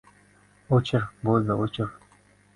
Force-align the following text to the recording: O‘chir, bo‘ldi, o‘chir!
O‘chir, 0.77 1.05
bo‘ldi, 1.31 1.59
o‘chir! 1.67 1.95